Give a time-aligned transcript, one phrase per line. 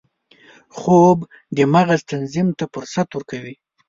[0.77, 1.17] خوب
[1.55, 3.55] د مغز تنظیم ته فرصت ورکوي